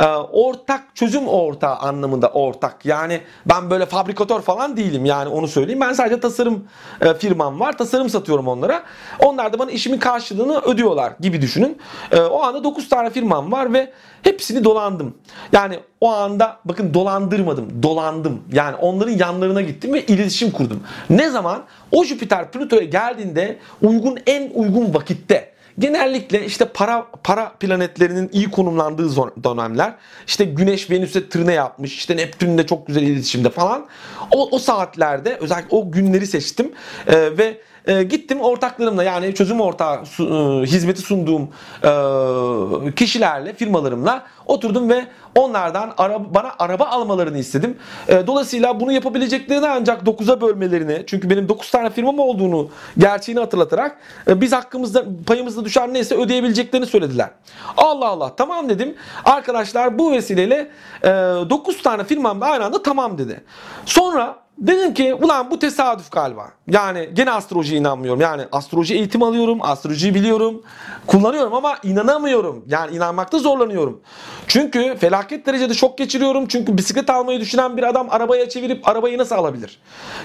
E, 0.00 0.06
ortak 0.16 0.96
çözüm 0.96 1.28
ortağı 1.28 1.76
anlamında 1.76 2.28
ortak. 2.28 2.86
Yani 2.86 3.20
ben 3.46 3.70
böyle 3.70 3.86
fabrikatör 3.86 4.40
falan 4.40 4.76
değilim 4.76 5.04
yani 5.04 5.28
onu 5.28 5.48
söyleyeyim. 5.48 5.80
Ben 5.80 5.92
sadece 5.92 6.20
tasarım 6.20 6.64
e, 7.00 7.14
firmam 7.14 7.60
var. 7.60 7.78
Tasarım 7.78 8.08
satıyorum 8.08 8.48
onlara. 8.48 8.82
Onlar 9.18 9.52
da 9.52 9.58
bana 9.58 9.70
işimin 9.70 9.98
karşılığını 9.98 10.60
ödüyorlar 10.60 11.12
gibi 11.20 11.42
düşünün. 11.42 11.78
E, 12.12 12.20
o 12.20 12.42
anda 12.42 12.64
9 12.64 12.88
tane 12.88 13.10
firmam 13.10 13.52
var 13.52 13.72
ve 13.72 13.92
hepsini 14.22 14.64
dolandım. 14.64 15.14
Yani 15.52 15.78
o 16.00 16.10
anda 16.10 16.56
bakın 16.64 16.94
dolandırmadım, 16.94 17.82
dolandım. 17.82 18.42
Yani 18.52 18.76
onların 18.76 19.12
yanlarına 19.12 19.60
gittim 19.60 19.92
ve 19.92 20.06
iletişim 20.06 20.50
kurdum. 20.50 20.82
Ne 21.10 21.30
zaman? 21.30 21.62
O 21.92 22.04
Jüpiter 22.04 22.50
Plüto'ya 22.50 22.84
geldiğinde 22.84 23.58
uygun 23.82 24.18
en 24.26 24.50
uygun 24.54 24.94
vakitte 24.94 25.53
Genellikle 25.78 26.46
işte 26.46 26.64
para 26.64 27.06
para 27.24 27.52
planetlerinin 27.52 28.30
iyi 28.32 28.50
konumlandığı 28.50 29.16
dönemler. 29.44 29.94
İşte 30.26 30.44
Güneş 30.44 30.90
Venüs'e 30.90 31.28
tırne 31.28 31.52
yapmış. 31.52 31.96
İşte 31.96 32.16
Neptün'le 32.16 32.66
çok 32.66 32.86
güzel 32.86 33.02
iletişimde 33.02 33.50
falan. 33.50 33.86
O, 34.30 34.48
o 34.50 34.58
saatlerde 34.58 35.36
özellikle 35.40 35.76
o 35.76 35.90
günleri 35.90 36.26
seçtim. 36.26 36.72
Ee, 37.06 37.38
ve 37.38 37.60
e, 37.86 38.02
gittim 38.02 38.40
ortaklarımla 38.40 39.04
yani 39.04 39.34
çözüm 39.34 39.60
ortağı 39.60 40.06
su, 40.06 40.24
e, 40.24 40.66
hizmeti 40.66 41.00
sunduğum 41.00 41.48
e, 41.82 42.94
kişilerle, 42.94 43.54
firmalarımla 43.54 44.22
oturdum 44.46 44.88
ve 44.88 45.04
onlardan 45.34 45.94
ara, 45.98 46.34
bana 46.34 46.52
araba 46.58 46.84
almalarını 46.84 47.38
istedim. 47.38 47.78
E, 48.08 48.26
dolayısıyla 48.26 48.80
bunu 48.80 48.92
yapabileceklerini 48.92 49.68
ancak 49.68 50.02
9'a 50.02 50.40
bölmelerini 50.40 51.04
çünkü 51.06 51.30
benim 51.30 51.48
9 51.48 51.70
tane 51.70 51.90
firmam 51.90 52.18
olduğunu 52.18 52.68
gerçeğini 52.98 53.40
hatırlatarak 53.40 53.98
e, 54.28 54.40
biz 54.40 54.52
hakkımızda 54.52 55.04
payımızda 55.26 55.64
düşen 55.64 55.94
neyse 55.94 56.14
ödeyebileceklerini 56.14 56.86
söylediler. 56.86 57.30
Allah 57.76 58.08
Allah 58.08 58.36
tamam 58.36 58.68
dedim. 58.68 58.94
Arkadaşlar 59.24 59.98
bu 59.98 60.12
vesileyle 60.12 60.70
e, 61.02 61.08
9 61.08 61.82
tane 61.82 62.04
firmam 62.04 62.40
da 62.40 62.46
aynı 62.46 62.64
anda 62.64 62.82
tamam 62.82 63.18
dedi. 63.18 63.44
Sonra 63.86 64.43
Dedim 64.58 64.94
ki 64.94 65.14
ulan 65.14 65.50
bu 65.50 65.58
tesadüf 65.58 66.10
galiba. 66.10 66.50
Yani 66.68 67.10
gene 67.12 67.30
astrolojiye 67.30 67.80
inanmıyorum. 67.80 68.20
Yani 68.20 68.42
astroloji 68.52 68.94
eğitim 68.94 69.22
alıyorum, 69.22 69.58
astrolojiyi 69.62 70.14
biliyorum, 70.14 70.62
kullanıyorum 71.06 71.54
ama 71.54 71.78
inanamıyorum. 71.82 72.64
Yani 72.68 72.96
inanmakta 72.96 73.38
zorlanıyorum. 73.38 74.00
Çünkü 74.46 74.96
felaket 74.96 75.46
derecede 75.46 75.74
şok 75.74 75.98
geçiriyorum. 75.98 76.46
Çünkü 76.48 76.78
bisiklet 76.78 77.10
almayı 77.10 77.40
düşünen 77.40 77.76
bir 77.76 77.82
adam 77.82 78.06
arabaya 78.10 78.48
çevirip 78.48 78.88
arabayı 78.88 79.18
nasıl 79.18 79.34
alabilir? 79.34 79.80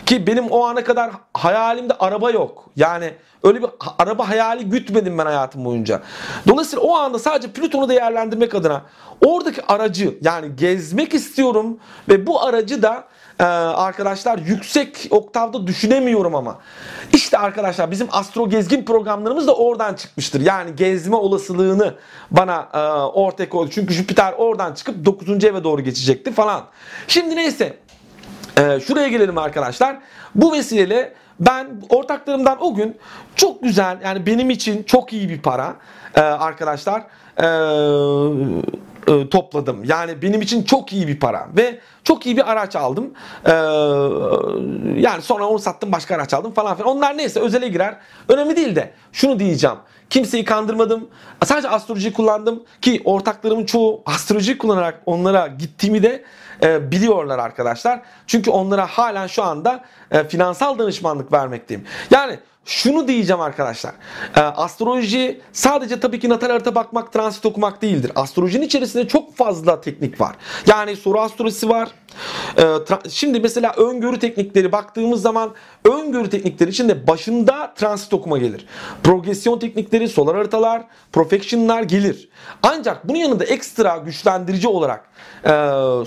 Ki 0.06 0.28
benim 0.28 0.48
o 0.48 0.66
ana 0.66 0.84
kadar 0.84 1.12
hayalimde 1.34 1.94
araba 1.94 2.32
yok. 2.32 2.66
Yani 2.76 3.14
öyle 3.44 3.62
bir 3.62 3.70
araba 4.00 4.30
hayali 4.30 4.66
gütmedim 4.66 5.18
ben 5.18 5.26
hayatım 5.26 5.66
boyunca. 5.66 6.02
Dolayısıyla 6.48 6.86
o 6.86 6.96
anda 6.96 7.20
sadece 7.20 7.52
Plüton'u 7.52 7.90
değerlendirmek 7.90 8.56
adına 8.56 8.82
oradaki 9.26 9.66
aracı 9.66 10.18
yani 10.22 10.56
gezmek 10.56 11.14
istiyorum 11.14 11.80
ve 12.10 12.28
bu 12.28 12.44
aracı 12.44 12.82
da 12.82 13.04
ee, 13.40 13.44
arkadaşlar 13.44 14.38
yüksek 14.38 15.08
oktavda 15.10 15.68
düşünemiyorum 15.68 16.36
ama. 16.36 16.60
İşte 17.14 17.38
arkadaşlar 17.38 17.92
bizim 17.92 18.08
astro 18.12 18.50
gezgin 18.50 18.86
programlarımız 18.86 19.48
da 19.48 19.56
oradan 19.56 19.94
çıkmıştır. 19.94 20.42
Yani 20.42 20.76
gezme 20.76 21.16
olasılığını 21.16 21.96
bana 22.32 22.70
e, 22.74 22.78
ortaya 23.04 23.50
koydu. 23.50 23.72
Çünkü 23.74 23.94
Jüpiter 23.94 24.34
oradan 24.38 24.74
çıkıp 24.74 25.06
9. 25.06 25.44
eve 25.44 25.64
doğru 25.64 25.82
geçecekti 25.82 26.32
falan. 26.32 26.66
Şimdi 27.08 27.36
neyse 27.36 27.78
e, 28.58 28.80
şuraya 28.80 29.08
gelelim 29.08 29.38
arkadaşlar. 29.38 29.98
Bu 30.36 30.54
vesileyle 30.54 31.14
ben 31.40 31.68
ortaklarımdan 31.90 32.64
o 32.64 32.76
gün 32.76 32.98
çok 33.36 33.64
güzel 33.64 33.98
yani 34.04 34.26
benim 34.26 34.50
için 34.50 34.84
çok 34.84 35.14
iyi 35.14 35.30
bir 35.30 35.42
para 35.42 35.76
e, 36.16 36.20
arkadaşlar 36.20 37.04
e, 37.40 37.48
e, 39.08 39.30
topladım. 39.30 39.84
Yani 39.84 40.22
benim 40.22 40.42
için 40.42 40.64
çok 40.64 40.94
iyi 40.94 41.08
bir 41.08 41.20
para 41.20 41.48
ve 41.58 41.80
çok 42.04 42.26
iyi 42.26 42.38
bir 42.38 42.52
araç 42.52 42.76
aldım. 42.76 43.14
E, 43.46 43.52
yani 45.02 45.22
sonra 45.22 45.48
onu 45.48 45.60
sattım 45.60 45.92
başka 45.92 46.16
araç 46.16 46.34
aldım 46.34 46.52
falan 46.52 46.78
filan. 46.78 46.98
Onlar 46.98 47.18
neyse 47.18 47.40
özele 47.40 47.68
girer. 47.68 47.98
Önemli 48.30 48.56
değil 48.56 48.76
de 48.76 48.92
şunu 49.12 49.40
diyeceğim. 49.40 49.78
Kimseyi 50.10 50.46
kandırmadım. 50.46 51.08
Sadece 51.46 51.70
astroloji 51.70 52.14
kullandım 52.14 52.64
ki 52.82 53.02
ortaklarımın 53.06 53.66
çoğu 53.66 54.02
astroloji 54.06 54.58
kullanarak 54.58 55.02
onlara 55.06 55.48
gittiğimi 55.48 56.04
de 56.04 56.24
e, 56.64 56.92
biliyorlar 56.92 57.40
arkadaşlar. 57.40 58.02
Çünkü 58.28 58.52
onlara 58.52 58.86
halen 58.86 59.28
şu 59.28 59.44
anda 59.44 59.84
e, 60.12 60.24
finansal 60.24 60.80
danışmanlık 60.80 61.34
vermekteyim. 61.34 61.86
Yani 62.12 62.40
şunu 62.70 63.08
diyeceğim 63.08 63.42
arkadaşlar. 63.42 63.94
E, 64.36 64.40
astroloji 64.40 65.42
sadece 65.54 66.00
tabii 66.00 66.20
ki 66.20 66.30
natal 66.30 66.50
harita 66.50 66.76
bakmak, 66.76 67.14
transit 67.14 67.46
okumak 67.46 67.82
değildir. 67.82 68.12
Astrolojinin 68.16 68.66
içerisinde 68.66 69.08
çok 69.08 69.36
fazla 69.36 69.82
teknik 69.82 70.22
var. 70.22 70.36
Yani 70.68 70.96
soru 70.96 71.20
astrolojisi 71.20 71.70
var. 71.70 71.90
E, 72.58 72.64
şimdi 73.10 73.40
mesela 73.40 73.74
öngörü 73.78 74.20
teknikleri 74.20 74.72
baktığımız 74.72 75.22
zaman 75.22 75.52
öngörü 75.86 76.30
teknikleri 76.30 76.70
içinde 76.70 77.08
başında 77.08 77.74
transit 77.76 78.14
okuma 78.14 78.38
gelir. 78.38 78.66
Progresyon 79.04 79.60
teknikleri, 79.60 80.10
solar 80.10 80.36
haritalar, 80.38 80.84
profectionlar 81.12 81.84
gelir. 81.84 82.30
Ancak 82.64 83.08
bunun 83.08 83.18
yanında 83.18 83.44
ekstra 83.44 83.98
güçlendirici 83.98 84.68
olarak 84.68 85.10
e, 85.44 85.50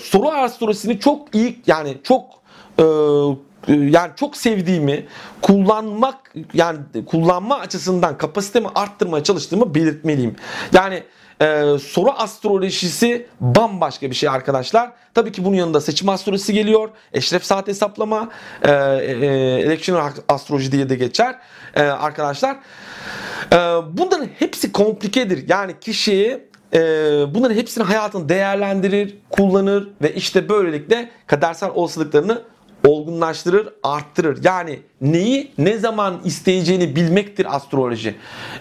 soru 0.02 0.28
astrolojisini 0.28 1.00
çok 1.00 1.34
iyi 1.34 1.62
yani 1.66 1.96
çok 2.02 2.24
e, 2.78 2.84
yani 3.68 4.10
çok 4.16 4.36
sevdiğimi 4.36 5.06
kullanmak 5.42 6.34
yani 6.54 6.78
kullanma 7.06 7.58
açısından 7.58 8.18
kapasitemi 8.18 8.68
arttırmaya 8.74 9.24
çalıştığımı 9.24 9.74
belirtmeliyim. 9.74 10.36
Yani 10.72 11.02
e, 11.42 11.78
soru 11.78 12.10
astrolojisi 12.10 13.26
bambaşka 13.40 14.10
bir 14.10 14.14
şey 14.14 14.28
arkadaşlar. 14.28 14.92
Tabii 15.14 15.32
ki 15.32 15.44
bunun 15.44 15.56
yanında 15.56 15.80
seçim 15.80 16.08
astrolojisi 16.08 16.52
geliyor. 16.52 16.88
Eşref 17.12 17.44
saat 17.44 17.68
hesaplama, 17.68 18.28
e, 18.62 18.70
e, 18.70 19.26
election 19.60 20.12
astroloji 20.28 20.72
diye 20.72 20.88
de 20.88 20.94
geçer 20.94 21.38
e, 21.74 21.82
arkadaşlar. 21.82 22.56
E, 23.52 23.56
bunların 23.92 24.28
hepsi 24.38 24.72
komplikedir. 24.72 25.48
Yani 25.48 25.72
kişiyi 25.80 26.40
e, 26.74 26.80
bunların 27.34 27.54
hepsini 27.54 27.84
hayatını 27.84 28.28
değerlendirir, 28.28 29.18
kullanır 29.30 29.88
ve 30.02 30.14
işte 30.14 30.48
böylelikle 30.48 31.10
kadersel 31.26 31.70
olasılıklarını 31.74 32.42
olgunlaştırır, 32.86 33.68
arttırır. 33.82 34.44
Yani 34.44 34.80
neyi 35.00 35.52
ne 35.58 35.78
zaman 35.78 36.20
isteyeceğini 36.24 36.96
bilmektir 36.96 37.56
astroloji. 37.56 38.14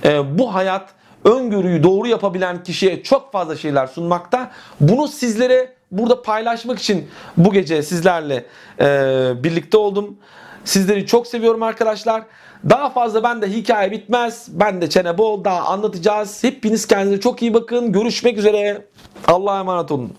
Ee, 0.06 0.38
bu 0.38 0.54
hayat 0.54 0.90
öngörüyü 1.26 1.84
doğru 1.84 2.08
yapabilen 2.08 2.64
kişiye 2.64 3.04
çok 3.04 3.32
fazla 3.32 3.56
şeyler 3.56 3.88
sunmakta. 3.88 4.52
Bunu 4.80 5.08
sizlere 5.08 5.74
burada 5.92 6.22
paylaşmak 6.22 6.80
için 6.80 7.08
bu 7.38 7.52
gece 7.52 7.84
sizlerle 7.84 8.46
e, 8.80 8.86
birlikte 9.44 9.78
oldum. 9.78 10.18
Sizleri 10.66 11.06
çok 11.06 11.28
seviyorum 11.28 11.64
arkadaşlar. 11.64 12.24
Daha 12.70 12.90
fazla 12.90 13.24
ben 13.24 13.42
de 13.42 13.48
hikaye 13.48 13.92
bitmez. 13.92 14.48
Ben 14.50 14.82
de 14.82 14.90
çene 14.90 15.18
bol 15.18 15.44
daha 15.44 15.62
anlatacağız. 15.62 16.44
Hepiniz 16.44 16.88
kendinize 16.88 17.22
çok 17.22 17.42
iyi 17.42 17.54
bakın. 17.54 17.92
Görüşmek 17.92 18.38
üzere. 18.38 18.86
Allah'a 19.28 19.60
emanet 19.60 19.92
olun. 19.92 20.14